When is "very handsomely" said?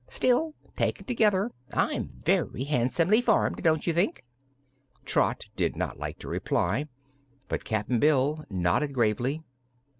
2.25-3.21